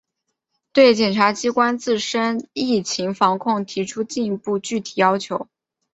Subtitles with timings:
[0.73, 5.47] 对检察机关自身疫情防控提出进一步具体要求